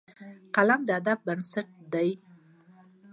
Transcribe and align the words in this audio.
قلم 0.55 0.81
د 0.87 0.89
ادب 0.99 1.19
بنسټ 1.27 1.67
دی 1.93 2.09